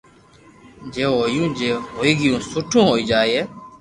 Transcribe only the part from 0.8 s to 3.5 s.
جي ھويو جي ھوئي گيو سٺو ھوئي جائي